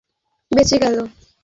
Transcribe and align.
বেঁচে 0.51 0.77
গেলো, 0.83 1.01
এহ? 1.03 1.11